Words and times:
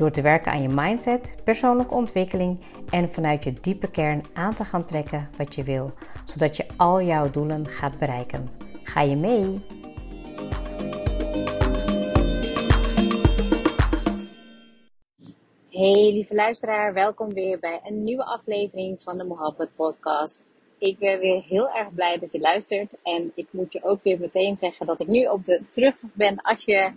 Door 0.00 0.10
te 0.10 0.22
werken 0.22 0.52
aan 0.52 0.62
je 0.62 0.68
mindset, 0.68 1.34
persoonlijke 1.44 1.94
ontwikkeling 1.94 2.60
en 2.90 3.12
vanuit 3.12 3.44
je 3.44 3.52
diepe 3.52 3.90
kern 3.90 4.22
aan 4.32 4.54
te 4.54 4.64
gaan 4.64 4.84
trekken 4.84 5.28
wat 5.36 5.54
je 5.54 5.62
wil, 5.62 5.92
zodat 6.24 6.56
je 6.56 6.66
al 6.76 7.02
jouw 7.02 7.30
doelen 7.30 7.66
gaat 7.66 7.98
bereiken. 7.98 8.48
Ga 8.82 9.00
je 9.00 9.16
mee? 9.16 9.60
Hey 15.70 16.12
lieve 16.12 16.34
luisteraar, 16.34 16.94
welkom 16.94 17.32
weer 17.34 17.58
bij 17.58 17.80
een 17.84 18.04
nieuwe 18.04 18.24
aflevering 18.24 19.02
van 19.02 19.18
de 19.18 19.24
Mohabbat 19.24 19.70
podcast. 19.76 20.44
Ik 20.78 20.98
ben 20.98 21.18
weer 21.18 21.42
heel 21.42 21.70
erg 21.70 21.94
blij 21.94 22.18
dat 22.18 22.32
je 22.32 22.40
luistert 22.40 22.94
en 23.02 23.32
ik 23.34 23.46
moet 23.50 23.72
je 23.72 23.82
ook 23.82 24.02
weer 24.02 24.20
meteen 24.20 24.56
zeggen 24.56 24.86
dat 24.86 25.00
ik 25.00 25.08
nu 25.08 25.26
op 25.26 25.44
de 25.44 25.62
terugweg 25.70 26.14
ben 26.14 26.42
als 26.42 26.64
je 26.64 26.92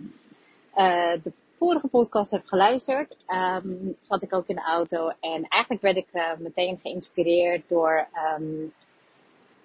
uh, 0.74 1.12
de 1.22 1.32
vorige 1.56 1.86
podcast 1.86 2.30
heb 2.30 2.46
geluisterd, 2.46 3.16
um, 3.28 3.96
zat 3.98 4.22
ik 4.22 4.34
ook 4.34 4.46
in 4.46 4.54
de 4.54 4.62
auto. 4.62 5.12
En 5.20 5.48
eigenlijk 5.48 5.82
werd 5.82 5.96
ik 5.96 6.08
uh, 6.12 6.30
meteen 6.38 6.78
geïnspireerd 6.82 7.68
door, 7.68 8.08
um, 8.38 8.72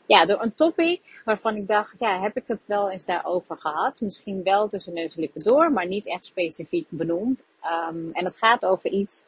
ja, 0.06 0.26
door 0.26 0.42
een 0.42 0.56
topic 0.56 1.22
waarvan 1.26 1.56
ik 1.56 1.68
dacht, 1.68 2.00
ja, 2.00 2.22
heb 2.22 2.38
ik 2.38 2.44
het 2.48 2.60
wel 2.66 2.90
eens 2.92 3.06
daarover 3.06 3.58
gehad? 3.58 4.02
Misschien 4.02 4.44
wel 4.44 4.68
tussen 4.68 4.94
neus 4.94 5.16
en 5.16 5.22
lippen 5.22 5.42
door, 5.42 5.72
maar 5.72 5.88
niet 5.88 6.08
echt 6.08 6.26
specifiek 6.26 6.88
benoemd. 6.90 7.44
Um, 7.90 8.10
en 8.14 8.26
het 8.26 8.38
gaat 8.38 8.66
over 8.66 8.90
iets 8.90 9.26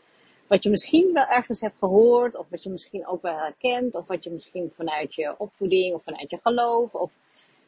wat 0.47 0.63
je 0.63 0.69
misschien 0.69 1.13
wel 1.13 1.25
ergens 1.25 1.61
hebt 1.61 1.77
gehoord, 1.79 2.35
of 2.35 2.49
wat 2.49 2.63
je 2.63 2.69
misschien 2.69 3.07
ook 3.07 3.21
wel 3.21 3.37
herkent, 3.37 3.95
of 3.95 4.07
wat 4.07 4.23
je 4.23 4.29
misschien 4.29 4.71
vanuit 4.71 5.15
je 5.15 5.35
opvoeding 5.37 5.93
of 5.95 6.03
vanuit 6.03 6.29
je 6.29 6.39
geloof, 6.43 6.93
of 6.93 7.17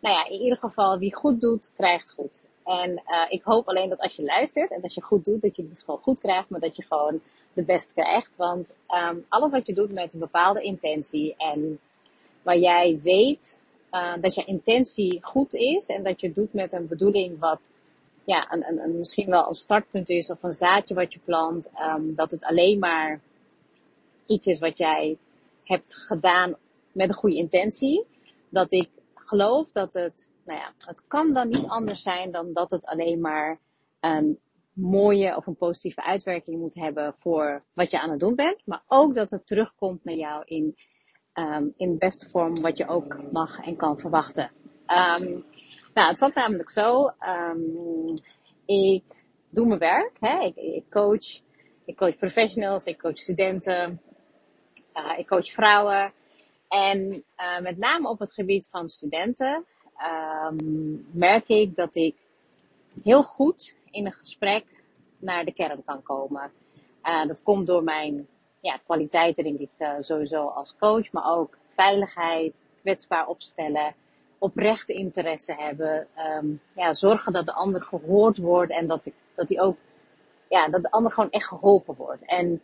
nou 0.03 0.15
ja, 0.15 0.25
in 0.25 0.41
ieder 0.41 0.57
geval, 0.57 0.97
wie 0.97 1.15
goed 1.15 1.41
doet, 1.41 1.71
krijgt 1.75 2.11
goed. 2.11 2.47
En 2.63 2.89
uh, 2.91 3.25
ik 3.29 3.43
hoop 3.43 3.67
alleen 3.67 3.89
dat 3.89 3.99
als 3.99 4.15
je 4.15 4.23
luistert 4.23 4.71
en 4.71 4.81
als 4.81 4.93
je 4.93 5.01
goed 5.01 5.25
doet, 5.25 5.41
dat 5.41 5.55
je 5.55 5.67
het 5.69 5.83
gewoon 5.83 5.99
goed 5.99 6.19
krijgt, 6.19 6.49
maar 6.49 6.59
dat 6.59 6.75
je 6.75 6.83
gewoon 6.83 7.21
de 7.53 7.63
best 7.63 7.93
krijgt. 7.93 8.35
Want 8.35 8.75
um, 9.09 9.25
alles 9.29 9.51
wat 9.51 9.67
je 9.67 9.73
doet 9.73 9.91
met 9.91 10.13
een 10.13 10.19
bepaalde 10.19 10.61
intentie 10.61 11.35
en 11.37 11.79
waar 12.41 12.57
jij 12.57 12.99
weet 13.01 13.59
uh, 13.91 14.13
dat 14.19 14.35
je 14.35 14.45
intentie 14.45 15.19
goed 15.21 15.53
is 15.53 15.87
en 15.87 16.03
dat 16.03 16.21
je 16.21 16.27
het 16.27 16.35
doet 16.35 16.53
met 16.53 16.73
een 16.73 16.87
bedoeling 16.87 17.39
wat 17.39 17.69
ja, 18.23 18.51
een, 18.51 18.67
een, 18.67 18.83
een, 18.83 18.97
misschien 18.97 19.29
wel 19.29 19.47
een 19.47 19.53
startpunt 19.53 20.09
is 20.09 20.29
of 20.29 20.43
een 20.43 20.53
zaadje 20.53 20.95
wat 20.95 21.13
je 21.13 21.19
plant, 21.23 21.69
um, 21.95 22.15
dat 22.15 22.31
het 22.31 22.43
alleen 22.43 22.79
maar 22.79 23.19
iets 24.25 24.45
is 24.45 24.59
wat 24.59 24.77
jij 24.77 25.17
hebt 25.63 25.95
gedaan 25.95 26.55
met 26.91 27.09
een 27.09 27.15
goede 27.15 27.35
intentie. 27.35 28.05
Dat 28.49 28.71
ik 28.71 28.89
geloof 29.25 29.69
dat 29.69 29.93
het, 29.93 30.31
nou 30.45 30.59
ja, 30.59 30.73
het 30.77 31.07
kan 31.07 31.33
dan 31.33 31.47
niet 31.47 31.67
anders 31.67 32.02
zijn 32.02 32.31
dan 32.31 32.53
dat 32.53 32.71
het 32.71 32.85
alleen 32.85 33.21
maar 33.21 33.59
een 33.99 34.39
mooie 34.73 35.35
of 35.35 35.47
een 35.47 35.55
positieve 35.55 36.03
uitwerking 36.03 36.59
moet 36.59 36.75
hebben 36.75 37.15
voor 37.19 37.64
wat 37.73 37.92
je 37.92 38.02
aan 38.02 38.09
het 38.09 38.20
doen 38.20 38.36
bent. 38.36 38.61
Maar 38.65 38.83
ook 38.87 39.15
dat 39.15 39.31
het 39.31 39.48
terugkomt 39.48 40.03
naar 40.03 40.15
jou 40.15 40.42
in, 40.45 40.75
um, 41.33 41.73
in 41.77 41.92
de 41.92 41.98
beste 41.98 42.30
vorm 42.30 42.61
wat 42.61 42.77
je 42.77 42.87
ook 42.87 43.31
mag 43.31 43.59
en 43.59 43.75
kan 43.75 43.99
verwachten. 43.99 44.52
Um, 44.87 45.45
nou, 45.93 46.09
het 46.09 46.17
zat 46.17 46.33
namelijk 46.33 46.69
zo. 46.69 47.11
Um, 47.19 48.14
ik 48.65 49.03
doe 49.49 49.67
mijn 49.67 49.80
werk. 49.80 50.17
Hè? 50.19 50.39
Ik, 50.39 50.55
ik, 50.55 50.89
coach. 50.89 51.42
Ik 51.86 51.95
coach 51.95 52.17
professionals. 52.17 52.86
Ik 52.86 52.99
coach 52.99 53.17
studenten. 53.17 54.02
Uh, 54.93 55.17
ik 55.17 55.27
coach 55.27 55.52
vrouwen. 55.52 56.14
En 56.73 57.23
uh, 57.38 57.60
met 57.60 57.78
name 57.78 58.10
op 58.10 58.20
het 58.20 58.34
gebied 58.34 58.67
van 58.70 58.89
studenten 58.89 59.66
um, 60.48 61.08
merk 61.11 61.48
ik 61.48 61.76
dat 61.76 61.95
ik 61.95 62.16
heel 63.04 63.23
goed 63.23 63.76
in 63.92 64.06
een 64.06 64.14
gesprek 64.14 64.66
naar 65.20 65.45
de 65.45 65.54
kern 65.54 65.84
kan 65.86 66.04
komen. 66.04 66.52
Uh, 67.04 67.26
dat 67.26 67.44
komt 67.44 67.67
door 67.67 67.84
mijn 67.84 68.28
ja, 68.60 68.78
kwaliteiten, 68.86 69.44
denk 69.44 69.60
ik, 69.60 69.70
uh, 69.78 69.94
sowieso 70.00 70.48
als 70.48 70.76
coach, 70.78 71.11
maar 71.11 71.38
ook 71.38 71.58
veiligheid, 71.76 72.66
kwetsbaar 72.82 73.28
opstellen, 73.28 73.95
oprechte 74.38 74.94
interesse 74.94 75.54
hebben, 75.54 76.08
um, 76.17 76.61
ja, 76.76 76.94
zorgen 76.94 77.34
dat 77.34 77.45
de 77.45 77.54
ander 77.54 77.82
gehoord 77.82 78.38
wordt 78.38 78.72
en 78.72 78.88
dat, 78.88 79.05
ik, 79.05 79.14
dat, 79.36 79.48
die 79.48 79.61
ook, 79.61 79.78
ja, 80.50 80.67
dat 80.67 80.82
de 80.82 80.92
ander 80.92 81.11
gewoon 81.11 81.32
echt 81.32 81.48
geholpen 81.48 81.95
wordt. 81.95 82.26
En 82.26 82.61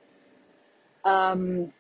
um, 1.04 1.74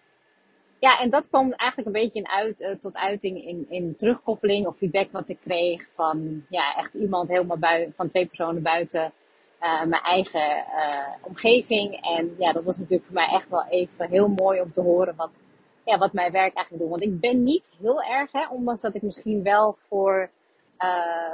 ja, 0.79 0.99
en 0.99 1.09
dat 1.09 1.29
kwam 1.29 1.51
eigenlijk 1.51 1.87
een 1.87 2.01
beetje 2.03 2.19
in 2.19 2.29
uit, 2.29 2.61
uh, 2.61 2.71
tot 2.75 2.95
uiting 2.95 3.45
in, 3.45 3.65
in 3.69 3.95
terugkoppeling 3.95 4.67
of 4.67 4.77
feedback 4.77 5.11
wat 5.11 5.29
ik 5.29 5.39
kreeg 5.39 5.87
van 5.93 6.45
ja, 6.49 6.75
echt 6.75 6.93
iemand 6.93 7.29
helemaal 7.29 7.57
buiten, 7.57 7.93
van 7.95 8.09
twee 8.09 8.25
personen 8.25 8.61
buiten 8.61 9.13
uh, 9.61 9.83
mijn 9.83 10.01
eigen 10.01 10.57
uh, 10.57 11.13
omgeving. 11.21 12.01
En 12.01 12.35
ja, 12.37 12.51
dat 12.51 12.63
was 12.63 12.77
natuurlijk 12.77 13.05
voor 13.05 13.13
mij 13.13 13.27
echt 13.27 13.49
wel 13.49 13.65
even 13.69 14.09
heel 14.09 14.27
mooi 14.27 14.61
om 14.61 14.71
te 14.71 14.81
horen 14.81 15.15
wat, 15.15 15.41
ja, 15.85 15.97
wat 15.97 16.13
mijn 16.13 16.31
werk 16.31 16.55
eigenlijk 16.55 16.83
doet. 16.83 16.99
Want 16.99 17.03
ik 17.13 17.19
ben 17.19 17.43
niet 17.43 17.69
heel 17.81 18.03
erg, 18.03 18.31
hè, 18.31 18.47
ondanks 18.47 18.81
dat 18.81 18.95
ik 18.95 19.01
misschien 19.01 19.43
wel 19.43 19.75
voor 19.77 20.29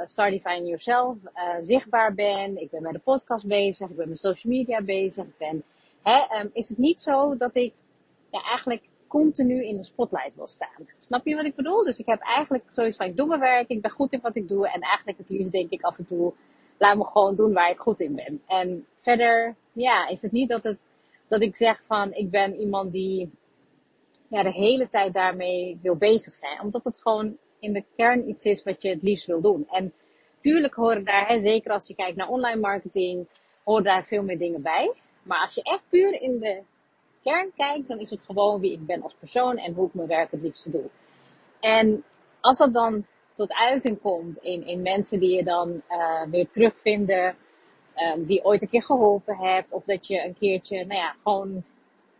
Start 0.04 0.30
Define 0.30 0.66
Yourself 0.66 1.16
zichtbaar 1.60 2.14
ben. 2.14 2.60
Ik 2.60 2.70
ben 2.70 2.82
met 2.82 2.92
de 2.92 2.98
podcast 2.98 3.46
bezig, 3.46 3.88
ik 3.88 3.96
ben 3.96 4.08
met 4.08 4.18
social 4.18 4.52
media 4.52 4.82
bezig. 4.82 5.24
Ben, 5.38 5.62
hè, 6.02 6.40
um, 6.40 6.50
is 6.52 6.68
het 6.68 6.78
niet 6.78 7.00
zo 7.00 7.36
dat 7.36 7.56
ik 7.56 7.72
ja, 8.30 8.42
eigenlijk 8.42 8.82
continu 9.08 9.64
in 9.64 9.76
de 9.76 9.82
spotlight 9.82 10.34
wil 10.34 10.46
staan. 10.46 10.88
Snap 10.98 11.26
je 11.26 11.34
wat 11.34 11.44
ik 11.44 11.54
bedoel? 11.54 11.84
Dus 11.84 11.98
ik 11.98 12.06
heb 12.06 12.20
eigenlijk 12.20 12.64
zoiets 12.68 12.96
van, 12.96 13.06
ik 13.06 13.16
doe 13.16 13.26
mijn 13.26 13.40
werk, 13.40 13.68
ik 13.68 13.80
ben 13.80 13.90
goed 13.90 14.12
in 14.12 14.20
wat 14.20 14.36
ik 14.36 14.48
doe. 14.48 14.68
En 14.68 14.80
eigenlijk 14.80 15.18
het 15.18 15.28
liefst 15.28 15.52
denk 15.52 15.70
ik 15.70 15.82
af 15.82 15.98
en 15.98 16.04
toe, 16.04 16.32
laat 16.78 16.96
me 16.96 17.04
gewoon 17.04 17.34
doen 17.34 17.52
waar 17.52 17.70
ik 17.70 17.78
goed 17.78 18.00
in 18.00 18.14
ben. 18.14 18.42
En 18.46 18.86
verder, 18.98 19.56
ja, 19.72 20.08
is 20.08 20.22
het 20.22 20.32
niet 20.32 20.48
dat, 20.48 20.64
het, 20.64 20.78
dat 21.28 21.40
ik 21.40 21.56
zeg 21.56 21.84
van, 21.84 22.12
ik 22.12 22.30
ben 22.30 22.60
iemand 22.60 22.92
die 22.92 23.30
ja, 24.28 24.42
de 24.42 24.52
hele 24.52 24.88
tijd 24.88 25.12
daarmee 25.12 25.78
wil 25.82 25.96
bezig 25.96 26.34
zijn. 26.34 26.60
Omdat 26.60 26.84
het 26.84 27.00
gewoon 27.00 27.36
in 27.58 27.72
de 27.72 27.84
kern 27.96 28.28
iets 28.28 28.44
is 28.44 28.62
wat 28.62 28.82
je 28.82 28.88
het 28.88 29.02
liefst 29.02 29.26
wil 29.26 29.40
doen. 29.40 29.66
En 29.68 29.92
tuurlijk 30.38 30.74
horen 30.74 31.04
daar, 31.04 31.28
hè, 31.28 31.38
zeker 31.38 31.70
als 31.70 31.86
je 31.86 31.94
kijkt 31.94 32.16
naar 32.16 32.28
online 32.28 32.60
marketing, 32.60 33.26
horen 33.64 33.84
daar 33.84 34.04
veel 34.04 34.22
meer 34.22 34.38
dingen 34.38 34.62
bij. 34.62 34.92
Maar 35.22 35.44
als 35.44 35.54
je 35.54 35.62
echt 35.62 35.82
puur 35.88 36.20
in 36.20 36.38
de 36.38 36.62
kern 37.26 37.52
kijk, 37.56 37.88
dan 37.88 37.98
is 37.98 38.10
het 38.10 38.22
gewoon 38.22 38.60
wie 38.60 38.72
ik 38.72 38.86
ben 38.86 39.02
als 39.02 39.14
persoon 39.18 39.56
en 39.56 39.74
hoe 39.74 39.86
ik 39.86 39.94
mijn 39.94 40.08
werk 40.08 40.30
het 40.30 40.42
liefste 40.42 40.70
doe. 40.70 40.88
En 41.60 42.04
als 42.40 42.58
dat 42.58 42.72
dan 42.72 43.06
tot 43.34 43.54
uiting 43.54 44.00
komt 44.00 44.38
in, 44.38 44.66
in 44.66 44.82
mensen 44.82 45.20
die 45.20 45.36
je 45.36 45.44
dan 45.44 45.82
uh, 45.88 46.22
weer 46.30 46.48
terugvinden, 46.48 47.36
um, 47.96 48.24
die 48.24 48.44
ooit 48.44 48.62
een 48.62 48.68
keer 48.68 48.82
geholpen 48.82 49.36
hebt, 49.36 49.72
of 49.72 49.84
dat 49.84 50.06
je 50.06 50.24
een 50.24 50.36
keertje, 50.38 50.84
nou 50.84 51.00
ja, 51.00 51.14
gewoon 51.22 51.64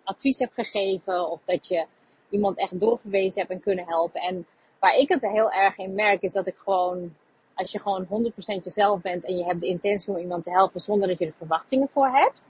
advies 0.04 0.38
hebt 0.38 0.54
gegeven, 0.54 1.30
of 1.30 1.40
dat 1.44 1.68
je 1.68 1.86
iemand 2.30 2.58
echt 2.58 2.80
doorverwezen 2.80 3.40
hebt 3.40 3.52
en 3.52 3.60
kunnen 3.60 3.86
helpen. 3.86 4.20
En 4.20 4.46
waar 4.78 4.96
ik 4.96 5.08
het 5.08 5.20
heel 5.20 5.50
erg 5.52 5.78
in 5.78 5.94
merk, 5.94 6.22
is 6.22 6.32
dat 6.32 6.46
ik 6.46 6.56
gewoon, 6.56 7.14
als 7.54 7.72
je 7.72 7.80
gewoon 7.80 8.06
100% 8.06 8.62
jezelf 8.62 9.00
bent 9.00 9.24
en 9.24 9.36
je 9.36 9.44
hebt 9.44 9.60
de 9.60 9.66
intentie 9.66 10.12
om 10.12 10.18
iemand 10.18 10.44
te 10.44 10.50
helpen 10.50 10.80
zonder 10.80 11.08
dat 11.08 11.18
je 11.18 11.26
er 11.26 11.32
verwachtingen 11.36 11.88
voor 11.92 12.08
hebt, 12.08 12.48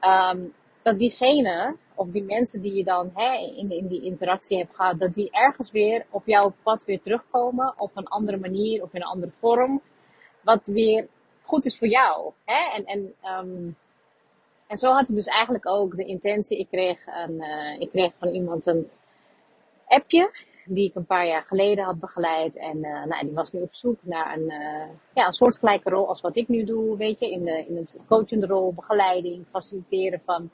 um, 0.00 0.54
dat 0.84 0.98
diegene, 0.98 1.76
of 1.94 2.08
die 2.08 2.24
mensen 2.24 2.60
die 2.60 2.74
je 2.74 2.84
dan 2.84 3.10
hè, 3.14 3.36
in, 3.56 3.70
in 3.70 3.86
die 3.86 4.02
interactie 4.02 4.58
hebt 4.58 4.74
gehad, 4.74 4.98
dat 4.98 5.14
die 5.14 5.30
ergens 5.30 5.70
weer 5.70 6.06
op 6.10 6.26
jouw 6.26 6.52
pad 6.62 6.84
weer 6.84 7.00
terugkomen 7.00 7.74
op 7.76 7.90
een 7.94 8.06
andere 8.06 8.36
manier 8.36 8.82
of 8.82 8.94
in 8.94 9.00
een 9.00 9.06
andere 9.06 9.32
vorm, 9.38 9.80
wat 10.40 10.66
weer 10.66 11.06
goed 11.42 11.64
is 11.64 11.78
voor 11.78 11.88
jou. 11.88 12.32
Hè? 12.44 12.76
En, 12.76 12.84
en, 12.84 13.14
um, 13.38 13.76
en 14.66 14.76
zo 14.76 14.92
had 14.92 15.08
ik 15.08 15.14
dus 15.14 15.26
eigenlijk 15.26 15.66
ook 15.66 15.96
de 15.96 16.04
intentie, 16.04 16.58
ik 16.58 16.68
kreeg, 16.68 17.06
een, 17.06 17.34
uh, 17.34 17.80
ik 17.80 17.90
kreeg 17.90 18.12
van 18.18 18.28
iemand 18.28 18.66
een 18.66 18.90
appje, 19.86 20.30
die 20.64 20.88
ik 20.88 20.94
een 20.94 21.06
paar 21.06 21.26
jaar 21.26 21.42
geleden 21.42 21.84
had 21.84 22.00
begeleid. 22.00 22.56
En 22.56 22.76
uh, 22.76 23.04
nou, 23.04 23.26
die 23.26 23.34
was 23.34 23.52
nu 23.52 23.60
op 23.60 23.74
zoek 23.74 23.98
naar 24.00 24.36
een, 24.36 24.52
uh, 24.52 24.88
ja, 25.14 25.26
een 25.26 25.32
soortgelijke 25.32 25.90
rol 25.90 26.08
als 26.08 26.20
wat 26.20 26.36
ik 26.36 26.48
nu 26.48 26.64
doe, 26.64 26.96
weet 26.96 27.20
je, 27.20 27.30
in, 27.30 27.44
de, 27.44 27.64
in 27.68 27.76
een 27.76 27.86
coachende 28.06 28.46
rol, 28.46 28.74
begeleiding, 28.74 29.46
faciliteren 29.50 30.22
van 30.24 30.50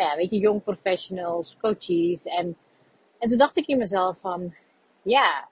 nou 0.00 0.12
ja, 0.12 0.16
weet 0.16 0.30
je, 0.30 0.38
young 0.38 0.62
professionals, 0.62 1.56
coaches. 1.60 2.24
En, 2.24 2.56
en 3.18 3.28
toen 3.28 3.38
dacht 3.38 3.56
ik 3.56 3.66
in 3.66 3.78
mezelf 3.78 4.16
van, 4.20 4.54
ja, 5.02 5.48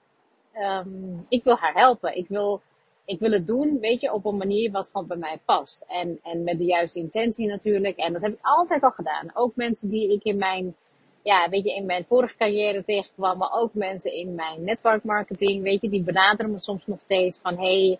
um, 0.54 1.26
ik 1.28 1.44
wil 1.44 1.56
haar 1.56 1.74
helpen. 1.74 2.16
Ik 2.16 2.28
wil, 2.28 2.62
ik 3.04 3.18
wil 3.18 3.30
het 3.30 3.46
doen, 3.46 3.78
weet 3.80 4.00
je, 4.00 4.12
op 4.12 4.24
een 4.24 4.36
manier 4.36 4.70
wat 4.70 4.90
gewoon 4.92 5.06
bij 5.06 5.16
mij 5.16 5.40
past. 5.44 5.84
En, 5.88 6.20
en 6.22 6.44
met 6.44 6.58
de 6.58 6.64
juiste 6.64 6.98
intentie 6.98 7.48
natuurlijk. 7.48 7.96
En 7.96 8.12
dat 8.12 8.22
heb 8.22 8.32
ik 8.32 8.38
altijd 8.42 8.82
al 8.82 8.90
gedaan. 8.90 9.30
Ook 9.34 9.56
mensen 9.56 9.88
die 9.88 10.12
ik 10.12 10.24
in 10.24 10.36
mijn, 10.36 10.76
ja, 11.22 11.48
weet 11.48 11.64
je, 11.64 11.74
in 11.74 11.86
mijn 11.86 12.04
vorige 12.04 12.36
carrière 12.36 12.84
tegenkwam. 12.84 13.38
Maar 13.38 13.52
ook 13.52 13.74
mensen 13.74 14.12
in 14.12 14.34
mijn 14.34 14.64
networkmarketing, 14.64 15.62
weet 15.62 15.80
je, 15.80 15.88
die 15.88 16.02
benaderen 16.02 16.52
me 16.52 16.58
soms 16.58 16.86
nog 16.86 17.00
steeds 17.00 17.38
van, 17.38 17.58
hey, 17.58 17.98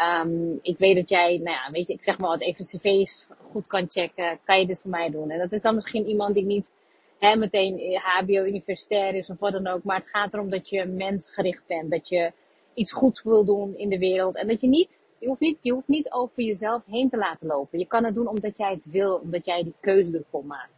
um, 0.00 0.58
ik 0.62 0.78
weet 0.78 0.96
dat 0.96 1.08
jij, 1.08 1.36
nou 1.36 1.56
ja, 1.56 1.68
weet 1.70 1.86
je, 1.86 1.92
ik 1.92 2.02
zeg 2.02 2.18
maar 2.18 2.28
wat, 2.28 2.40
even 2.40 2.64
cv's 2.64 3.28
goed 3.50 3.66
kan 3.66 3.86
checken. 3.88 4.38
Kan 4.44 4.60
je 4.60 4.66
dit 4.66 4.80
voor 4.80 4.90
mij 4.90 5.10
doen? 5.10 5.30
En 5.30 5.38
dat 5.38 5.52
is 5.52 5.62
dan 5.62 5.74
misschien 5.74 6.06
iemand 6.06 6.34
die 6.34 6.44
niet 6.44 6.70
hè, 7.18 7.36
meteen 7.36 8.00
HBO 8.02 8.44
universitair 8.44 9.14
is 9.14 9.30
of 9.30 9.38
wat 9.38 9.52
dan 9.52 9.66
ook. 9.66 9.82
Maar 9.82 9.96
het 9.96 10.08
gaat 10.08 10.34
erom 10.34 10.50
dat 10.50 10.68
je 10.68 10.84
mensgericht 10.84 11.66
bent. 11.66 11.90
Dat 11.90 12.08
je 12.08 12.32
iets 12.74 12.92
goeds 12.92 13.22
wil 13.22 13.44
doen 13.44 13.76
in 13.76 13.88
de 13.88 13.98
wereld. 13.98 14.36
En 14.36 14.46
dat 14.46 14.60
je 14.60 14.68
niet, 14.68 15.00
je 15.18 15.26
hoeft 15.26 15.40
niet, 15.40 15.58
je 15.60 15.72
hoeft 15.72 15.88
niet 15.88 16.12
over 16.12 16.42
jezelf 16.42 16.82
heen 16.86 17.10
te 17.10 17.16
laten 17.16 17.46
lopen. 17.46 17.78
Je 17.78 17.86
kan 17.86 18.04
het 18.04 18.14
doen 18.14 18.28
omdat 18.28 18.56
jij 18.56 18.72
het 18.72 18.90
wil, 18.90 19.14
omdat 19.16 19.44
jij 19.44 19.62
die 19.62 19.74
keuze 19.80 20.18
ervoor 20.18 20.44
maakt. 20.44 20.72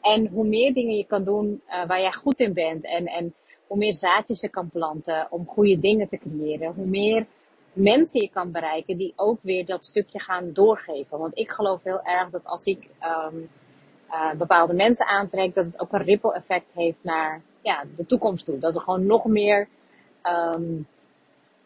En 0.00 0.26
hoe 0.26 0.46
meer 0.46 0.74
dingen 0.74 0.96
je 0.96 1.06
kan 1.06 1.24
doen 1.24 1.62
uh, 1.68 1.86
waar 1.86 2.00
jij 2.00 2.12
goed 2.12 2.40
in 2.40 2.52
bent 2.52 2.84
en, 2.84 3.06
en 3.06 3.34
hoe 3.66 3.76
meer 3.76 3.94
zaadjes 3.94 4.40
je 4.40 4.48
kan 4.48 4.70
planten 4.70 5.26
om 5.30 5.46
goede 5.46 5.78
dingen 5.78 6.08
te 6.08 6.18
creëren, 6.18 6.74
hoe 6.74 6.86
meer 6.86 7.26
mensen 7.74 8.20
je 8.20 8.30
kan 8.30 8.50
bereiken 8.50 8.96
die 8.96 9.12
ook 9.16 9.38
weer 9.42 9.66
dat 9.66 9.84
stukje 9.84 10.20
gaan 10.20 10.52
doorgeven. 10.52 11.18
Want 11.18 11.38
ik 11.38 11.50
geloof 11.50 11.82
heel 11.82 12.02
erg 12.02 12.30
dat 12.30 12.44
als 12.44 12.64
ik 12.64 12.88
um, 13.32 13.50
bepaalde 14.38 14.74
mensen 14.74 15.06
aantrek, 15.06 15.54
dat 15.54 15.64
het 15.64 15.80
ook 15.80 15.92
een 15.92 16.02
ripple 16.02 16.34
effect 16.34 16.66
heeft 16.72 16.98
naar 17.00 17.42
ja, 17.60 17.84
de 17.96 18.06
toekomst 18.06 18.44
toe. 18.44 18.58
Dat 18.58 18.74
er 18.74 18.80
gewoon 18.80 19.06
nog 19.06 19.24
meer 19.24 19.68
um, 20.22 20.86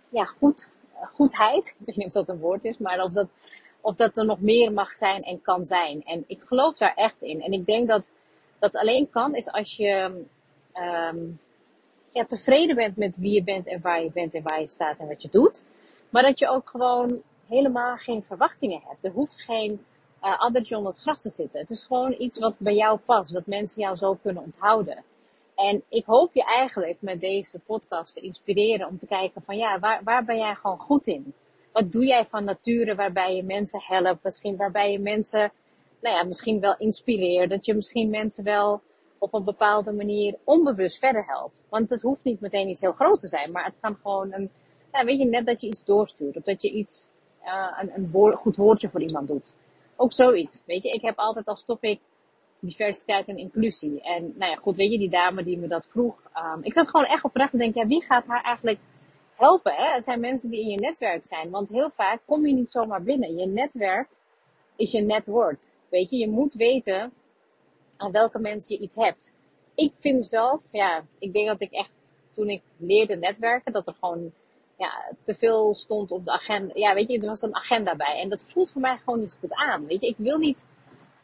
ja, 0.08 0.25
goed, 0.25 0.69
goedheid, 1.14 1.66
ik 1.78 1.87
weet 1.87 1.96
niet 1.96 2.06
of 2.06 2.12
dat 2.12 2.28
een 2.28 2.38
woord 2.38 2.64
is, 2.64 2.78
maar 2.78 3.02
of 3.02 3.12
dat, 3.12 3.28
of 3.81 3.94
dat 3.94 4.16
er 4.16 4.25
nog 4.25 4.40
meer 4.40 4.72
mag 4.72 4.96
zijn 4.96 5.20
en 5.20 5.43
kan 5.43 5.64
zijn. 5.64 6.05
En 6.05 6.25
ik 6.26 6.43
geloof 6.46 6.75
daar 6.75 6.94
echt 6.94 7.22
in. 7.22 7.43
En 7.43 7.52
ik 7.52 7.66
denk 7.66 7.88
dat 7.88 8.10
dat 8.58 8.76
alleen 8.76 9.10
kan 9.10 9.34
is 9.34 9.50
als 9.50 9.76
je 9.76 10.25
um, 10.75 11.40
ja, 12.10 12.25
tevreden 12.25 12.76
bent 12.76 12.96
met 12.96 13.16
wie 13.16 13.32
je 13.32 13.43
bent 13.43 13.66
en 13.66 13.81
waar 13.81 14.02
je 14.02 14.10
bent 14.12 14.34
en 14.34 14.43
waar 14.43 14.60
je 14.60 14.69
staat 14.69 14.99
en 14.99 15.08
wat 15.08 15.22
je 15.22 15.28
doet. 15.31 15.62
Maar 16.10 16.22
dat 16.22 16.38
je 16.38 16.49
ook 16.49 16.70
gewoon 16.70 17.22
helemaal 17.46 17.96
geen 17.96 18.25
verwachtingen 18.25 18.81
hebt. 18.84 19.05
Er 19.05 19.10
hoeft 19.10 19.40
geen 19.40 19.84
uh, 20.22 20.38
addertje 20.38 20.76
onder 20.76 20.93
het 20.93 21.00
gras 21.00 21.22
te 21.22 21.28
zitten. 21.28 21.60
Het 21.60 21.70
is 21.70 21.82
gewoon 21.82 22.14
iets 22.19 22.38
wat 22.38 22.55
bij 22.58 22.75
jou 22.75 22.99
past, 22.99 23.32
dat 23.32 23.46
mensen 23.46 23.82
jou 23.82 23.96
zo 23.96 24.14
kunnen 24.22 24.43
onthouden. 24.43 25.05
En 25.55 25.82
ik 25.88 26.05
hoop 26.05 26.34
je 26.34 26.44
eigenlijk 26.44 26.96
met 27.00 27.20
deze 27.20 27.58
podcast 27.58 28.14
te 28.14 28.20
inspireren 28.20 28.88
om 28.88 28.99
te 28.99 29.06
kijken 29.06 29.43
van 29.43 29.56
ja, 29.56 29.78
waar, 29.78 30.00
waar 30.05 30.25
ben 30.25 30.38
jij 30.38 30.55
gewoon 30.55 30.78
goed 30.78 31.06
in? 31.06 31.34
Wat 31.72 31.93
doe 31.93 32.05
jij 32.05 32.26
van 32.26 32.44
nature 32.44 32.94
waarbij 32.94 33.37
je 33.37 33.43
mensen 33.43 33.81
helpt? 33.82 34.22
Misschien 34.25 34.56
waarbij 34.56 34.93
je 34.93 34.99
mensen, 34.99 35.52
nou 36.00 36.16
ja, 36.16 36.25
misschien 36.25 36.60
wel 36.60 36.75
inspireert. 36.78 37.50
Dat 37.50 37.66
je 37.66 37.75
misschien 37.75 38.10
mensen 38.10 38.44
wel 38.44 38.81
op 39.19 39.34
een 39.34 39.44
bepaalde 39.44 39.93
manier 39.93 40.34
onbewust 40.44 40.99
verder 40.99 41.25
helpt. 41.26 41.66
Want 41.69 41.90
het 41.90 42.02
hoeft 42.02 42.25
niet 42.25 42.40
meteen 42.40 42.69
iets 42.69 42.81
heel 42.81 42.93
groots 42.93 43.20
te 43.20 43.28
zijn, 43.28 43.52
maar 43.52 43.64
het 43.64 43.75
kan 43.81 43.99
gewoon 44.02 44.32
een, 44.32 44.50
ja, 44.93 45.05
weet 45.05 45.19
je, 45.19 45.25
net 45.25 45.46
dat 45.46 45.61
je 45.61 45.67
iets 45.67 45.85
doorstuurt. 45.85 46.37
Of 46.37 46.43
dat 46.43 46.62
je 46.62 46.70
iets, 46.70 47.06
uh, 47.44 47.79
een, 47.81 47.93
een 47.94 48.37
goed 48.37 48.56
woordje 48.56 48.88
voor 48.88 49.02
iemand 49.02 49.29
doet. 49.29 49.55
Ook 49.96 50.12
zoiets. 50.12 50.62
Weet 50.67 50.82
je, 50.82 50.90
ik 50.90 51.02
heb 51.02 51.19
altijd 51.19 51.46
als 51.46 51.64
topic 51.64 52.00
diversiteit 52.61 53.29
en 53.29 53.37
inclusie. 53.37 54.02
En 54.02 54.35
nou 54.37 54.50
ja, 54.50 54.56
goed, 54.56 54.76
weet 54.76 54.93
je, 54.93 54.99
die 54.99 55.11
dame 55.11 55.44
die 55.44 55.58
me 55.58 55.67
dat 55.69 55.88
vroeg. 55.90 56.14
Um, 56.37 56.62
ik 56.62 56.73
zat 56.73 56.88
gewoon 56.88 57.06
echt 57.06 57.25
oprecht 57.25 57.50
te 57.50 57.56
denken, 57.56 57.81
ja, 57.81 57.87
wie 57.87 58.05
gaat 58.05 58.26
haar 58.26 58.43
eigenlijk 58.43 58.79
helpen? 59.35 59.75
Hè? 59.75 59.94
Het 59.94 60.05
zijn 60.05 60.20
mensen 60.20 60.50
die 60.50 60.61
in 60.61 60.69
je 60.69 60.79
netwerk 60.79 61.25
zijn. 61.26 61.50
Want 61.50 61.69
heel 61.69 61.91
vaak 61.91 62.20
kom 62.25 62.46
je 62.46 62.55
niet 62.55 62.70
zomaar 62.70 63.02
binnen. 63.02 63.37
Je 63.37 63.46
netwerk 63.46 64.08
is 64.76 64.91
je 64.93 65.00
network. 65.00 65.58
Weet 65.88 66.11
je, 66.11 66.17
je 66.17 66.29
moet 66.29 66.55
weten 66.55 67.12
aan 67.96 68.12
welke 68.12 68.38
mensen 68.38 68.75
je 68.75 68.82
iets 68.82 68.96
hebt. 68.96 69.32
Ik 69.75 69.93
vind 70.00 70.29
zelf, 70.29 70.61
ja, 70.70 71.05
ik 71.19 71.32
denk 71.32 71.46
dat 71.46 71.61
ik 71.61 71.73
echt, 71.73 72.17
toen 72.32 72.49
ik 72.49 72.62
leerde 72.76 73.17
netwerken, 73.17 73.73
dat 73.73 73.87
er 73.87 73.94
gewoon 74.00 74.32
ja, 74.79 75.13
te 75.23 75.35
veel 75.35 75.75
stond 75.75 76.11
op 76.11 76.25
de 76.25 76.33
agenda. 76.33 76.75
Ja, 76.75 76.95
weet 76.95 77.09
je, 77.09 77.21
er 77.21 77.27
was 77.27 77.43
een 77.43 77.55
agenda 77.55 77.97
bij. 77.97 78.21
En 78.21 78.29
dat 78.29 78.43
voelt 78.43 78.73
voor 78.73 78.81
mij 78.81 78.97
gewoon 78.97 79.21
niet 79.21 79.37
goed 79.41 79.55
aan. 79.55 79.87
Weet 79.87 80.01
je, 80.01 80.07
ik 80.07 80.17
wil 80.17 80.39
niet 80.39 80.67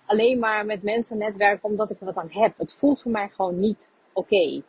alleen 0.06 0.39
maar 0.39 0.67
met 0.67 0.83
mensen 0.83 1.19
netwerken 1.19 1.69
omdat 1.69 1.91
ik 1.91 2.01
er 2.01 2.06
wat 2.06 2.17
aan 2.17 2.31
heb. 2.31 2.59
Het 2.59 2.75
voelt 2.75 3.03
voor 3.03 3.11
mij 3.11 3.29
gewoon 3.29 3.59
niet 3.59 3.93
oké. 4.12 4.62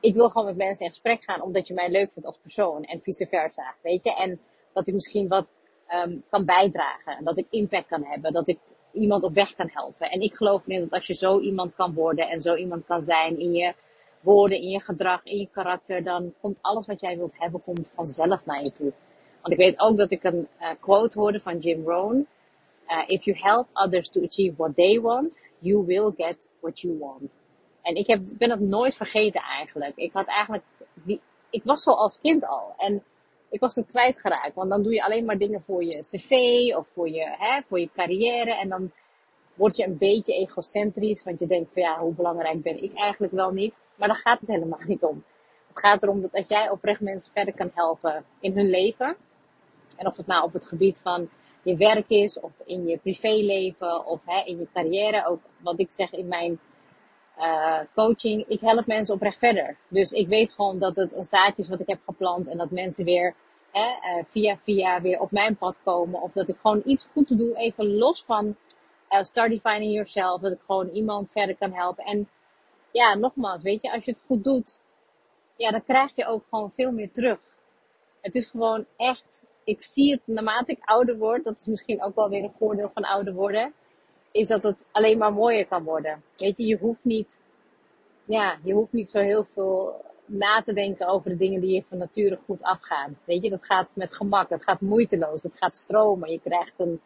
Ik 0.00 0.14
wil 0.14 0.28
gewoon 0.28 0.46
met 0.46 0.56
mensen 0.56 0.84
in 0.84 0.90
gesprek 0.90 1.24
gaan 1.24 1.42
omdat 1.42 1.66
je 1.66 1.74
mij 1.74 1.90
leuk 1.90 2.12
vindt 2.12 2.28
als 2.28 2.38
persoon 2.42 2.82
en 2.82 3.02
vice 3.02 3.26
versa, 3.26 3.74
weet 3.82 4.02
je. 4.02 4.14
En 4.14 4.40
dat 4.72 4.88
ik 4.88 4.94
misschien 4.94 5.28
wat 5.28 5.54
um, 5.94 6.24
kan 6.30 6.44
bijdragen, 6.44 7.24
dat 7.24 7.38
ik 7.38 7.46
impact 7.50 7.88
kan 7.88 8.04
hebben, 8.04 8.32
dat 8.32 8.48
ik 8.48 8.58
iemand 8.92 9.22
op 9.22 9.34
weg 9.34 9.54
kan 9.54 9.70
helpen. 9.72 10.10
En 10.10 10.20
ik 10.20 10.34
geloof 10.34 10.62
erin 10.66 10.80
dat 10.80 10.92
als 10.92 11.06
je 11.06 11.14
zo 11.14 11.40
iemand 11.40 11.74
kan 11.74 11.94
worden 11.94 12.28
en 12.28 12.40
zo 12.40 12.54
iemand 12.54 12.84
kan 12.86 13.02
zijn 13.02 13.38
in 13.38 13.52
je 13.52 13.74
woorden, 14.20 14.60
in 14.60 14.68
je 14.68 14.80
gedrag, 14.80 15.24
in 15.24 15.38
je 15.38 15.48
karakter, 15.50 16.04
dan 16.04 16.34
komt 16.40 16.58
alles 16.60 16.86
wat 16.86 17.00
jij 17.00 17.16
wilt 17.16 17.38
hebben, 17.38 17.62
komt 17.62 17.90
vanzelf 17.94 18.44
naar 18.44 18.60
je 18.62 18.72
toe. 18.72 18.92
Want 19.40 19.52
ik 19.52 19.58
weet 19.58 19.80
ook 19.80 19.96
dat 19.96 20.10
ik 20.10 20.24
een 20.24 20.48
uh, 20.60 20.70
quote 20.80 21.18
hoorde 21.18 21.40
van 21.40 21.58
Jim 21.58 21.88
Rohn. 21.88 22.26
Uh, 22.88 23.02
if 23.06 23.24
you 23.24 23.38
help 23.40 23.66
others 23.72 24.08
to 24.08 24.20
achieve 24.20 24.56
what 24.56 24.76
they 24.76 25.00
want, 25.00 25.38
you 25.58 25.86
will 25.86 26.12
get 26.16 26.48
what 26.60 26.80
you 26.80 26.98
want. 26.98 27.36
En 27.82 27.94
ik 27.94 28.06
heb, 28.06 28.20
ben 28.38 28.48
dat 28.48 28.60
nooit 28.60 28.96
vergeten 28.96 29.42
eigenlijk. 29.42 29.96
Ik 29.96 30.12
had 30.12 30.26
eigenlijk, 30.26 30.64
die, 30.94 31.20
ik 31.50 31.62
was 31.64 31.82
zo 31.82 31.90
als 31.90 32.20
kind 32.20 32.46
al. 32.46 32.74
En 32.76 33.02
ik 33.50 33.60
was 33.60 33.74
het 33.74 33.86
kwijtgeraakt. 33.86 34.54
Want 34.54 34.70
dan 34.70 34.82
doe 34.82 34.92
je 34.92 35.04
alleen 35.04 35.24
maar 35.24 35.38
dingen 35.38 35.62
voor 35.62 35.84
je 35.84 35.98
cv 35.98 36.30
of 36.76 36.86
voor 36.94 37.08
je, 37.08 37.34
hè, 37.38 37.60
voor 37.68 37.80
je 37.80 37.90
carrière. 37.94 38.54
En 38.54 38.68
dan 38.68 38.92
word 39.54 39.76
je 39.76 39.84
een 39.84 39.98
beetje 39.98 40.34
egocentrisch. 40.34 41.24
Want 41.24 41.40
je 41.40 41.46
denkt 41.46 41.72
van 41.72 41.82
ja, 41.82 41.98
hoe 41.98 42.14
belangrijk 42.14 42.62
ben 42.62 42.82
ik 42.82 42.94
eigenlijk 42.94 43.32
wel 43.32 43.50
niet. 43.50 43.74
Maar 44.00 44.08
daar 44.08 44.16
gaat 44.16 44.40
het 44.40 44.48
helemaal 44.48 44.80
niet 44.86 45.02
om. 45.02 45.24
Het 45.68 45.78
gaat 45.78 46.02
erom 46.02 46.20
dat 46.20 46.34
als 46.34 46.48
jij 46.48 46.70
oprecht 46.70 47.00
mensen 47.00 47.32
verder 47.32 47.54
kan 47.54 47.70
helpen 47.74 48.24
in 48.40 48.56
hun 48.56 48.70
leven. 48.70 49.16
En 49.96 50.06
of 50.06 50.16
het 50.16 50.26
nou 50.26 50.44
op 50.44 50.52
het 50.52 50.66
gebied 50.66 51.00
van 51.00 51.28
je 51.62 51.76
werk 51.76 52.08
is, 52.08 52.40
of 52.40 52.52
in 52.64 52.86
je 52.86 52.98
privéleven, 52.98 54.06
of 54.06 54.22
hè, 54.24 54.42
in 54.44 54.58
je 54.58 54.68
carrière. 54.72 55.26
Ook 55.26 55.40
wat 55.58 55.80
ik 55.80 55.90
zeg 55.90 56.12
in 56.12 56.28
mijn 56.28 56.60
uh, 57.38 57.78
coaching, 57.94 58.44
ik 58.48 58.60
help 58.60 58.86
mensen 58.86 59.14
oprecht 59.14 59.38
verder. 59.38 59.76
Dus 59.88 60.12
ik 60.12 60.28
weet 60.28 60.52
gewoon 60.52 60.78
dat 60.78 60.96
het 60.96 61.12
een 61.12 61.24
zaadje 61.24 61.62
is 61.62 61.68
wat 61.68 61.80
ik 61.80 61.90
heb 61.90 62.00
geplant 62.04 62.48
en 62.48 62.58
dat 62.58 62.70
mensen 62.70 63.04
weer 63.04 63.34
hè, 63.70 63.86
uh, 63.86 64.24
via 64.30 64.58
via 64.62 65.00
weer 65.00 65.20
op 65.20 65.30
mijn 65.30 65.56
pad 65.56 65.80
komen. 65.82 66.22
Of 66.22 66.32
dat 66.32 66.48
ik 66.48 66.56
gewoon 66.60 66.82
iets 66.84 67.08
goed 67.12 67.38
doe, 67.38 67.56
even 67.56 67.96
los 67.96 68.24
van 68.24 68.56
uh, 69.10 69.22
start 69.22 69.50
defining 69.50 69.92
yourself. 69.92 70.40
Dat 70.40 70.52
ik 70.52 70.60
gewoon 70.66 70.88
iemand 70.88 71.30
verder 71.30 71.56
kan 71.56 71.72
helpen. 71.72 72.04
En 72.04 72.28
ja, 72.92 73.14
nogmaals, 73.14 73.62
weet 73.62 73.82
je, 73.82 73.92
als 73.92 74.04
je 74.04 74.10
het 74.10 74.22
goed 74.26 74.44
doet, 74.44 74.80
ja, 75.56 75.70
dan 75.70 75.84
krijg 75.84 76.12
je 76.14 76.26
ook 76.26 76.44
gewoon 76.48 76.72
veel 76.72 76.92
meer 76.92 77.10
terug. 77.10 77.38
Het 78.20 78.34
is 78.34 78.48
gewoon 78.48 78.86
echt 78.96 79.44
ik 79.70 79.82
zie 79.82 80.10
het 80.10 80.20
naarmate 80.24 80.72
ik 80.72 80.78
ouder 80.84 81.16
word, 81.18 81.44
dat 81.44 81.58
is 81.58 81.66
misschien 81.66 82.02
ook 82.02 82.14
wel 82.14 82.28
weer 82.28 82.44
een 82.44 82.54
voordeel 82.58 82.90
van 82.94 83.04
ouder 83.04 83.34
worden, 83.34 83.72
is 84.30 84.48
dat 84.48 84.62
het 84.62 84.84
alleen 84.92 85.18
maar 85.18 85.32
mooier 85.32 85.66
kan 85.66 85.84
worden. 85.84 86.22
Weet 86.36 86.56
je, 86.56 86.66
je 86.66 86.78
hoeft 86.78 87.04
niet, 87.04 87.42
ja, 88.24 88.58
je 88.62 88.72
hoeft 88.72 88.92
niet 88.92 89.08
zo 89.08 89.18
heel 89.18 89.46
veel 89.54 90.04
na 90.24 90.62
te 90.62 90.72
denken 90.72 91.08
over 91.08 91.30
de 91.30 91.36
dingen 91.36 91.60
die 91.60 91.74
je 91.74 91.84
van 91.88 91.98
nature 91.98 92.38
goed 92.44 92.62
afgaan. 92.62 93.18
Weet 93.24 93.42
je, 93.42 93.50
dat 93.50 93.64
gaat 93.64 93.88
met 93.92 94.14
gemak, 94.14 94.48
het 94.48 94.62
gaat 94.62 94.80
moeiteloos, 94.80 95.42
het 95.42 95.56
gaat 95.56 95.76
stromen. 95.76 96.30
Je 96.30 96.40
krijgt 96.40 96.74
een 96.76 97.00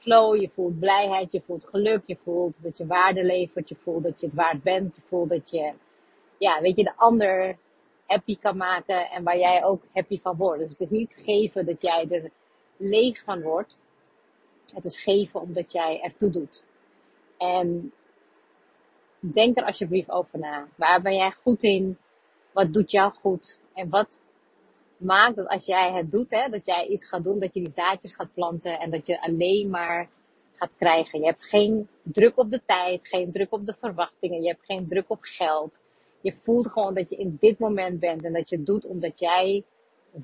flow, 0.00 0.40
je 0.40 0.50
voelt 0.54 0.78
blijheid, 0.78 1.32
je 1.32 1.42
voelt 1.46 1.68
geluk, 1.68 2.02
je 2.06 2.16
voelt 2.16 2.62
dat 2.62 2.76
je 2.78 2.86
waarde 2.86 3.24
levert, 3.24 3.68
je 3.68 3.76
voelt 3.76 4.02
dat 4.02 4.20
je 4.20 4.26
het 4.26 4.34
waard 4.34 4.62
bent, 4.62 4.96
je 4.96 5.02
voelt 5.08 5.28
dat 5.28 5.50
je, 5.50 5.72
ja, 6.38 6.60
weet 6.60 6.76
je, 6.76 6.84
de 6.84 6.96
ander 6.96 7.58
happy 8.06 8.38
kan 8.38 8.56
maken 8.56 9.10
en 9.10 9.22
waar 9.22 9.38
jij 9.38 9.64
ook 9.64 9.82
happy 9.92 10.20
van 10.20 10.36
wordt. 10.36 10.60
Dus 10.60 10.70
het 10.70 10.80
is 10.80 10.90
niet 10.90 11.14
geven 11.14 11.66
dat 11.66 11.82
jij 11.82 12.06
er 12.10 12.30
leeg 12.76 13.22
van 13.22 13.42
wordt. 13.42 13.78
Het 14.74 14.84
is 14.84 15.02
geven 15.02 15.40
omdat 15.40 15.72
jij 15.72 16.00
ertoe 16.00 16.30
doet. 16.30 16.66
En 17.38 17.92
denk 19.18 19.58
er 19.58 19.64
alsjeblieft 19.64 20.10
over 20.10 20.38
na. 20.38 20.68
Waar 20.76 21.02
ben 21.02 21.14
jij 21.14 21.30
goed 21.42 21.62
in? 21.62 21.98
Wat 22.52 22.72
doet 22.72 22.90
jou 22.90 23.12
goed? 23.12 23.60
En 23.74 23.88
wat 23.88 24.20
maakt 25.00 25.36
dat 25.36 25.48
als 25.48 25.66
jij 25.66 25.92
het 25.92 26.10
doet, 26.10 26.30
hè, 26.30 26.48
dat 26.48 26.66
jij 26.66 26.86
iets 26.86 27.06
gaat 27.06 27.24
doen, 27.24 27.40
dat 27.40 27.54
je 27.54 27.60
die 27.60 27.70
zaadjes 27.70 28.14
gaat 28.14 28.34
planten 28.34 28.78
en 28.78 28.90
dat 28.90 29.06
je 29.06 29.22
alleen 29.22 29.70
maar 29.70 30.08
gaat 30.54 30.76
krijgen. 30.76 31.20
Je 31.20 31.26
hebt 31.26 31.44
geen 31.44 31.88
druk 32.02 32.38
op 32.38 32.50
de 32.50 32.60
tijd, 32.66 33.08
geen 33.08 33.30
druk 33.30 33.52
op 33.52 33.66
de 33.66 33.74
verwachtingen, 33.78 34.42
je 34.42 34.48
hebt 34.48 34.64
geen 34.64 34.86
druk 34.86 35.04
op 35.10 35.18
geld 35.20 35.80
je 36.20 36.32
voelt 36.32 36.68
gewoon 36.68 36.94
dat 36.94 37.10
je 37.10 37.16
in 37.16 37.36
dit 37.40 37.58
moment 37.58 38.00
bent 38.00 38.24
en 38.24 38.32
dat 38.32 38.48
je 38.48 38.56
het 38.56 38.66
doet 38.66 38.86
omdat 38.86 39.18
jij 39.18 39.64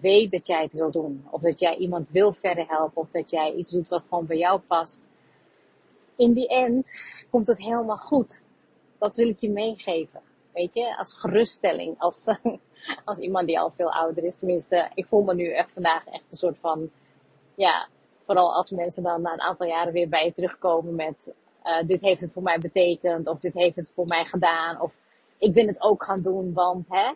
weet 0.00 0.30
dat 0.30 0.46
jij 0.46 0.62
het 0.62 0.72
wil 0.72 0.90
doen. 0.90 1.26
Of 1.30 1.40
dat 1.40 1.60
jij 1.60 1.76
iemand 1.76 2.10
wil 2.10 2.32
verder 2.32 2.68
helpen. 2.68 3.02
Of 3.02 3.10
dat 3.10 3.30
jij 3.30 3.52
iets 3.52 3.70
doet 3.70 3.88
wat 3.88 4.04
gewoon 4.08 4.26
bij 4.26 4.38
jou 4.38 4.60
past. 4.60 5.00
In 6.16 6.32
die 6.32 6.48
end 6.48 6.90
komt 7.30 7.46
het 7.46 7.58
helemaal 7.58 7.96
goed. 7.96 8.46
Dat 8.98 9.16
wil 9.16 9.28
ik 9.28 9.40
je 9.40 9.50
meegeven. 9.50 10.20
Weet 10.56 10.74
je, 10.74 10.96
als 10.96 11.12
geruststelling. 11.12 11.98
Als, 11.98 12.26
als 13.04 13.18
iemand 13.18 13.46
die 13.46 13.58
al 13.58 13.70
veel 13.70 13.92
ouder 13.92 14.24
is. 14.24 14.36
Tenminste, 14.36 14.90
ik 14.94 15.06
voel 15.06 15.22
me 15.22 15.34
nu 15.34 15.52
echt 15.52 15.72
vandaag 15.72 16.06
echt 16.06 16.26
een 16.30 16.36
soort 16.36 16.58
van 16.58 16.90
ja, 17.54 17.88
vooral 18.24 18.54
als 18.54 18.70
mensen 18.70 19.02
dan 19.02 19.22
na 19.22 19.32
een 19.32 19.40
aantal 19.40 19.66
jaren 19.66 19.92
weer 19.92 20.08
bij 20.08 20.24
je 20.24 20.32
terugkomen 20.32 20.94
met 20.94 21.34
uh, 21.64 21.86
dit 21.86 22.00
heeft 22.00 22.20
het 22.20 22.32
voor 22.32 22.42
mij 22.42 22.58
betekend, 22.58 23.26
of 23.28 23.38
dit 23.38 23.54
heeft 23.54 23.76
het 23.76 23.90
voor 23.94 24.04
mij 24.06 24.24
gedaan, 24.24 24.80
of 24.80 24.92
ik 25.38 25.52
ben 25.52 25.66
het 25.66 25.82
ook 25.82 26.04
gaan 26.04 26.22
doen, 26.22 26.52
want 26.52 26.86
hè, 26.88 27.12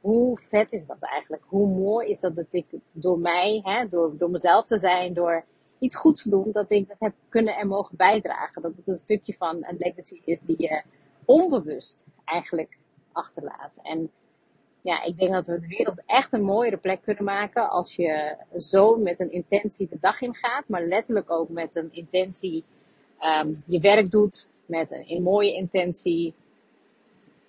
hoe 0.00 0.38
vet 0.48 0.72
is 0.72 0.86
dat 0.86 1.00
eigenlijk? 1.00 1.42
Hoe 1.46 1.68
mooi 1.68 2.08
is 2.08 2.20
dat 2.20 2.36
dat 2.36 2.46
ik 2.50 2.66
door 2.92 3.18
mij, 3.18 3.60
hè, 3.64 3.88
door, 3.88 4.18
door 4.18 4.30
mezelf 4.30 4.64
te 4.64 4.78
zijn, 4.78 5.14
door 5.14 5.44
iets 5.78 5.96
goeds 5.96 6.22
te 6.22 6.30
doen, 6.30 6.52
dat 6.52 6.70
ik 6.70 6.88
dat 6.88 6.96
heb 6.98 7.14
kunnen 7.28 7.56
en 7.56 7.68
mogen 7.68 7.96
bijdragen. 7.96 8.62
Dat 8.62 8.72
het 8.76 8.88
een 8.88 8.96
stukje 8.96 9.34
van 9.38 9.56
een 9.60 9.76
legacy 9.78 10.20
is 10.24 10.38
die 10.42 10.62
je 10.62 10.82
onbewust 11.24 12.06
eigenlijk 12.24 12.78
achterlaat. 13.14 13.72
En 13.82 14.10
ja, 14.82 15.02
ik 15.02 15.18
denk 15.18 15.32
dat 15.32 15.46
we 15.46 15.60
de 15.60 15.66
wereld 15.66 16.02
echt 16.06 16.32
een 16.32 16.44
mooiere 16.44 16.76
plek 16.76 17.02
kunnen 17.02 17.24
maken 17.24 17.70
als 17.70 17.96
je 17.96 18.36
zo 18.58 18.96
met 18.96 19.20
een 19.20 19.32
intentie 19.32 19.88
de 19.88 19.98
dag 20.00 20.20
in 20.20 20.34
gaat, 20.34 20.68
maar 20.68 20.86
letterlijk 20.86 21.30
ook 21.30 21.48
met 21.48 21.76
een 21.76 21.92
intentie 21.92 22.64
um, 23.20 23.62
je 23.66 23.80
werk 23.80 24.10
doet, 24.10 24.48
met 24.66 24.92
een, 24.92 25.04
een 25.08 25.22
mooie 25.22 25.52
intentie 25.52 26.34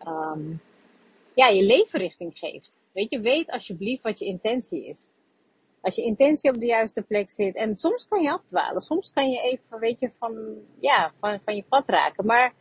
um, 0.07 0.61
ja, 1.35 1.47
je 1.47 1.63
leven 1.63 1.99
richting 1.99 2.37
geeft. 2.37 2.79
Weet 2.91 3.11
je, 3.11 3.19
weet 3.19 3.51
alsjeblieft 3.51 4.03
wat 4.03 4.19
je 4.19 4.25
intentie 4.25 4.85
is. 4.85 5.13
Als 5.81 5.95
je 5.95 6.03
intentie 6.03 6.51
op 6.51 6.59
de 6.59 6.65
juiste 6.65 7.01
plek 7.01 7.29
zit. 7.29 7.55
En 7.55 7.75
soms 7.75 8.07
kan 8.07 8.21
je 8.21 8.31
afdwalen. 8.31 8.81
Soms 8.81 9.11
kan 9.13 9.29
je 9.29 9.41
even, 9.41 9.79
weet 9.79 9.99
je, 9.99 10.09
van, 10.11 10.33
ja, 10.79 11.11
van, 11.19 11.39
van 11.45 11.55
je 11.55 11.63
pad 11.69 11.89
raken. 11.89 12.25
Maar 12.25 12.53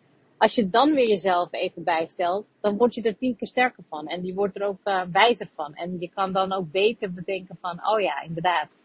als 0.45 0.55
je 0.55 0.69
dan 0.69 0.95
weer 0.95 1.09
jezelf 1.09 1.49
even 1.53 1.85
bijstelt, 1.85 2.47
dan 2.61 2.77
word 2.77 2.95
je 2.95 3.03
er 3.03 3.17
tien 3.17 3.37
keer 3.37 3.49
sterker 3.49 3.85
van. 3.89 4.07
En 4.07 4.25
je 4.25 4.35
wordt 4.35 4.57
er 4.57 4.67
ook 4.67 4.79
uh, 4.85 5.03
wijzer 5.13 5.49
van. 5.55 5.75
En 5.75 5.97
je 6.01 6.09
kan 6.09 6.33
dan 6.33 6.53
ook 6.53 6.71
beter 6.71 7.13
bedenken 7.13 7.59
van, 7.61 7.87
oh 7.89 8.01
ja, 8.01 8.23
inderdaad. 8.23 8.83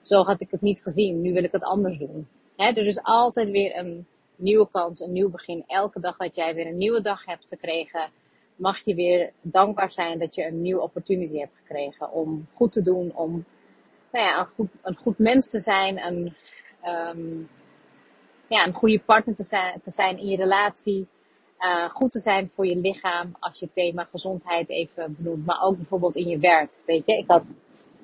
Zo 0.00 0.22
had 0.24 0.40
ik 0.40 0.50
het 0.50 0.60
niet 0.60 0.82
gezien. 0.82 1.20
Nu 1.20 1.32
wil 1.32 1.44
ik 1.44 1.52
het 1.52 1.64
anders 1.64 1.98
doen. 1.98 2.28
Er 2.56 2.86
is 2.86 3.02
altijd 3.02 3.50
weer 3.50 3.76
een 3.76 4.06
nieuwe 4.36 4.68
kans, 4.70 5.00
een 5.00 5.12
nieuw 5.12 5.30
begin. 5.30 5.64
Elke 5.66 6.00
dag 6.00 6.16
dat 6.16 6.34
jij 6.34 6.54
weer 6.54 6.66
een 6.66 6.78
nieuwe 6.78 7.00
dag 7.00 7.24
hebt 7.24 7.46
gekregen, 7.48 8.10
mag 8.56 8.84
je 8.84 8.94
weer 8.94 9.32
dankbaar 9.40 9.90
zijn 9.90 10.18
dat 10.18 10.34
je 10.34 10.46
een 10.46 10.62
nieuwe 10.62 10.82
opportunity 10.82 11.38
hebt 11.38 11.56
gekregen 11.56 12.12
om 12.12 12.46
goed 12.54 12.72
te 12.72 12.82
doen, 12.82 13.12
om 13.14 13.44
nou 14.12 14.24
ja, 14.24 14.38
een, 14.38 14.46
goed, 14.54 14.68
een 14.82 14.96
goed 14.96 15.18
mens 15.18 15.50
te 15.50 15.58
zijn, 15.58 16.06
een, 16.06 16.34
um, 16.84 17.48
ja, 18.48 18.66
een 18.66 18.74
goede 18.74 19.00
partner 19.00 19.34
te 19.34 19.42
zijn, 19.42 19.80
te 19.80 19.90
zijn 19.90 20.18
in 20.18 20.26
je 20.26 20.36
relatie. 20.36 21.08
Uh, 21.58 21.90
goed 21.90 22.12
te 22.12 22.18
zijn 22.18 22.50
voor 22.54 22.66
je 22.66 22.76
lichaam, 22.76 23.36
als 23.38 23.58
je 23.60 23.72
thema 23.72 24.04
gezondheid 24.04 24.68
even 24.68 25.16
benoemt, 25.18 25.46
maar 25.46 25.62
ook 25.62 25.76
bijvoorbeeld 25.76 26.16
in 26.16 26.28
je 26.28 26.38
werk. 26.38 26.70
Weet 26.86 27.06
je, 27.06 27.16
ik 27.16 27.24
had 27.26 27.54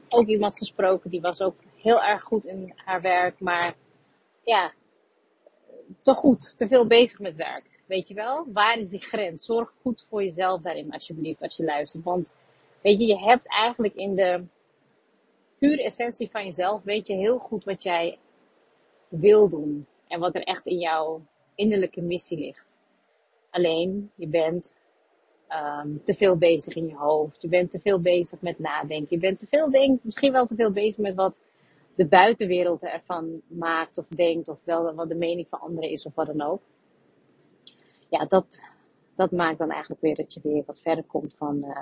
ook 0.08 0.26
iemand 0.26 0.58
gesproken 0.58 1.10
die 1.10 1.20
was 1.20 1.40
ook 1.40 1.56
heel 1.76 2.02
erg 2.02 2.22
goed 2.22 2.44
in 2.44 2.72
haar 2.76 3.00
werk, 3.00 3.40
maar 3.40 3.74
ja, 4.44 4.72
te 5.98 6.14
goed, 6.14 6.58
te 6.58 6.66
veel 6.66 6.86
bezig 6.86 7.18
met 7.18 7.36
werk. 7.36 7.64
Weet 7.86 8.08
je 8.08 8.14
wel? 8.14 8.46
Waar 8.52 8.78
is 8.78 8.90
die 8.90 9.00
grens? 9.00 9.44
Zorg 9.44 9.72
goed 9.82 10.06
voor 10.08 10.24
jezelf 10.24 10.60
daarin, 10.60 10.92
alsjeblieft, 10.92 11.42
als 11.42 11.56
je 11.56 11.64
luistert. 11.64 12.04
Want, 12.04 12.32
weet 12.82 12.98
je, 12.98 13.06
je 13.06 13.18
hebt 13.18 13.48
eigenlijk 13.48 13.94
in 13.94 14.14
de 14.14 14.44
pure 15.58 15.82
essentie 15.82 16.30
van 16.30 16.44
jezelf, 16.44 16.82
weet 16.82 17.06
je 17.06 17.14
heel 17.14 17.38
goed 17.38 17.64
wat 17.64 17.82
jij 17.82 18.18
wil 19.08 19.48
doen. 19.48 19.86
En 20.10 20.20
wat 20.20 20.34
er 20.34 20.42
echt 20.42 20.66
in 20.66 20.78
jouw 20.78 21.22
innerlijke 21.54 22.00
missie 22.00 22.38
ligt. 22.38 22.80
Alleen, 23.50 24.10
je 24.14 24.26
bent 24.26 24.76
um, 25.48 26.00
te 26.04 26.14
veel 26.14 26.36
bezig 26.36 26.74
in 26.74 26.86
je 26.86 26.96
hoofd. 26.96 27.42
Je 27.42 27.48
bent 27.48 27.70
te 27.70 27.80
veel 27.80 28.00
bezig 28.00 28.40
met 28.40 28.58
nadenken. 28.58 29.16
Je 29.16 29.18
bent 29.18 29.38
te 29.38 29.46
veel, 29.46 29.70
denk, 29.70 30.04
misschien 30.04 30.32
wel 30.32 30.46
te 30.46 30.54
veel 30.54 30.72
bezig 30.72 30.98
met 30.98 31.14
wat 31.14 31.40
de 31.94 32.06
buitenwereld 32.06 32.82
ervan 32.82 33.42
maakt 33.46 33.98
of 33.98 34.06
denkt. 34.06 34.48
Of 34.48 34.58
wel 34.64 34.94
wat 34.94 35.08
de 35.08 35.14
mening 35.14 35.48
van 35.48 35.60
anderen 35.60 35.90
is 35.90 36.06
of 36.06 36.14
wat 36.14 36.26
dan 36.26 36.40
ook 36.42 36.60
ja, 38.10 38.24
dat, 38.24 38.62
dat 39.14 39.30
maakt 39.30 39.58
dan 39.58 39.70
eigenlijk 39.70 40.00
weer 40.00 40.14
dat 40.14 40.34
je 40.34 40.40
weer 40.42 40.62
wat 40.66 40.80
verder 40.80 41.04
komt 41.04 41.34
van 41.36 41.56
uh, 41.56 41.78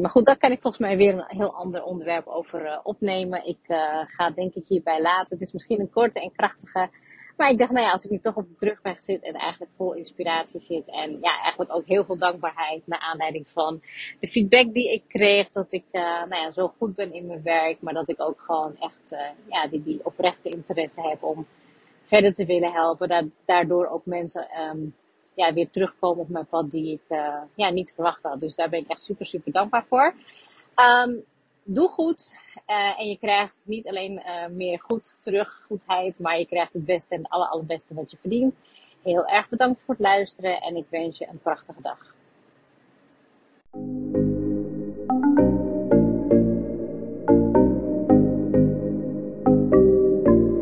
Maar 0.00 0.10
goed, 0.10 0.26
daar 0.26 0.38
kan 0.38 0.50
ik 0.52 0.60
volgens 0.60 0.82
mij 0.82 0.96
weer 0.96 1.14
een 1.14 1.24
heel 1.26 1.54
ander 1.54 1.82
onderwerp 1.82 2.26
over 2.26 2.64
uh, 2.64 2.78
opnemen. 2.82 3.46
Ik 3.46 3.58
uh, 3.66 3.78
ga 4.06 4.30
denk 4.30 4.54
ik 4.54 4.64
hierbij 4.68 5.00
laten. 5.00 5.38
Het 5.38 5.46
is 5.46 5.52
misschien 5.52 5.80
een 5.80 5.90
korte 5.90 6.20
en 6.20 6.32
krachtige. 6.32 6.90
Maar 7.36 7.50
ik 7.50 7.58
dacht, 7.58 7.70
nou 7.70 7.86
ja, 7.86 7.92
als 7.92 8.04
ik 8.04 8.10
nu 8.10 8.18
toch 8.18 8.36
op 8.36 8.48
de 8.48 8.56
terugweg 8.56 9.04
zit 9.04 9.22
en 9.22 9.34
eigenlijk 9.34 9.72
vol 9.76 9.94
inspiratie 9.94 10.60
zit. 10.60 10.86
En 10.86 11.18
ja, 11.20 11.40
eigenlijk 11.42 11.74
ook 11.74 11.86
heel 11.86 12.04
veel 12.04 12.18
dankbaarheid 12.18 12.86
naar 12.86 12.98
aanleiding 12.98 13.48
van 13.48 13.80
de 14.20 14.26
feedback 14.26 14.72
die 14.72 14.92
ik 14.92 15.02
kreeg. 15.08 15.48
Dat 15.48 15.72
ik 15.72 15.84
nou 15.92 16.34
ja, 16.34 16.50
zo 16.50 16.72
goed 16.78 16.94
ben 16.94 17.12
in 17.12 17.26
mijn 17.26 17.42
werk. 17.42 17.80
Maar 17.80 17.94
dat 17.94 18.08
ik 18.08 18.20
ook 18.20 18.40
gewoon 18.40 18.76
echt 18.80 19.16
ja, 19.48 19.68
die, 19.68 19.82
die 19.82 20.00
oprechte 20.04 20.48
interesse 20.48 21.08
heb 21.08 21.22
om 21.22 21.46
verder 22.04 22.34
te 22.34 22.44
willen 22.44 22.72
helpen. 22.72 23.32
Daardoor 23.44 23.86
ook 23.86 24.06
mensen 24.06 24.48
um, 24.60 24.94
ja, 25.36 25.52
weer 25.52 25.70
terugkomen 25.70 26.22
op 26.22 26.28
mijn 26.28 26.46
pad 26.46 26.70
die 26.70 26.92
ik 26.92 27.16
uh, 27.16 27.34
ja, 27.54 27.70
niet 27.70 27.92
verwacht 27.94 28.22
had. 28.22 28.40
Dus 28.40 28.54
daar 28.54 28.68
ben 28.68 28.80
ik 28.80 28.88
echt 28.88 29.02
super, 29.02 29.26
super 29.26 29.52
dankbaar 29.52 29.84
voor. 29.88 30.14
Um, 31.04 31.24
doe 31.62 31.88
goed 31.88 32.38
uh, 32.66 33.00
en 33.00 33.08
je 33.08 33.18
krijgt 33.18 33.62
niet 33.66 33.88
alleen 33.88 34.12
uh, 34.12 34.46
meer 34.46 34.80
goed 34.80 35.22
terug, 35.22 35.62
goedheid, 35.66 36.18
maar 36.18 36.38
je 36.38 36.46
krijgt 36.46 36.72
het 36.72 36.84
beste 36.84 37.14
en 37.14 37.22
het 37.22 37.30
aller, 37.30 37.48
allerbeste 37.48 37.94
wat 37.94 38.10
je 38.10 38.16
verdient. 38.16 38.54
Heel 39.02 39.26
erg 39.26 39.48
bedankt 39.48 39.80
voor 39.84 39.94
het 39.94 40.02
luisteren 40.02 40.60
en 40.60 40.76
ik 40.76 40.86
wens 40.88 41.18
je 41.18 41.28
een 41.28 41.38
prachtige 41.38 41.82
dag. 41.82 42.15